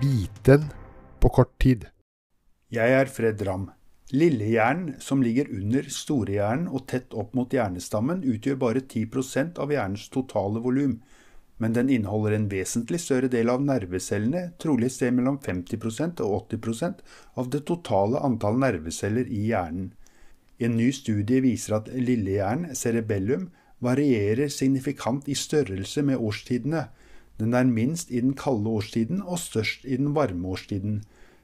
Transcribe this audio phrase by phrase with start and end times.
[0.00, 0.56] vite
[1.20, 1.84] på kort tid.
[2.72, 3.68] Jeg er Fred Ramm.
[4.10, 10.08] Lillehjernen, som ligger under storehjernen og tett opp mot hjernestammen, utgjør bare 10% av hjernens
[10.10, 10.96] totale volum,
[11.60, 16.48] men den inneholder en vesentlig større del av nervecellene, trolig et sted mellom 50% og
[16.48, 17.04] 80%
[17.38, 19.92] av det totale antall nerveceller i hjernen.
[20.58, 23.50] En ny studie viser at lillehjernen, cerebellum,
[23.84, 26.88] varierer signifikant i størrelse med årstidene.
[27.40, 31.00] Den er minst i den kalde årstiden og størst i den varme årstiden.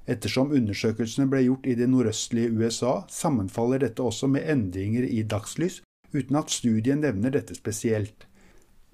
[0.07, 5.81] Ettersom undersøkelsene ble gjort i det nordøstlige USA, sammenfaller dette også med endringer i dagslys,
[6.13, 8.29] uten at studien nevner dette spesielt.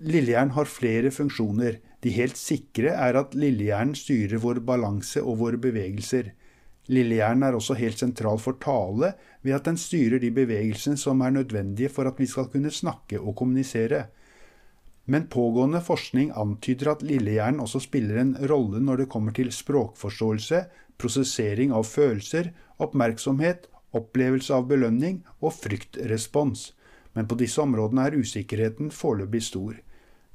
[0.03, 1.81] Lillehjernen har flere funksjoner.
[2.03, 6.33] De helt sikre er at lillehjernen styrer vår balanse og våre bevegelser.
[6.91, 9.12] Lillehjernen er også helt sentral for tale
[9.43, 13.21] ved at den styrer de bevegelsene som er nødvendige for at vi skal kunne snakke
[13.21, 14.07] og kommunisere.
[15.05, 20.65] Men pågående forskning antyder at lillehjernen også spiller en rolle når det kommer til språkforståelse,
[20.98, 26.70] prosessering av følelser, oppmerksomhet, opplevelse av belønning og fryktrespons.
[27.12, 29.75] Men på disse områdene er usikkerheten foreløpig stor.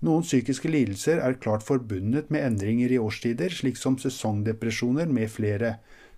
[0.05, 5.77] Noen psykiske lidelser er klart forbundet med endringer i årstider, slik som sesongdepresjoner med flere.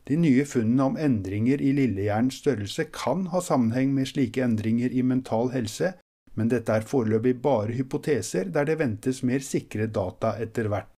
[0.09, 5.05] De nye funnene om endringer i lillehjernens størrelse kan ha sammenheng med slike endringer i
[5.05, 5.93] mental helse,
[6.35, 10.91] men dette er foreløpig bare hypoteser der det ventes mer sikre data etter hvert.